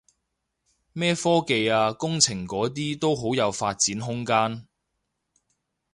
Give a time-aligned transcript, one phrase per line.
[0.93, 4.65] 咩科技啊工程嗰啲都好有發展空間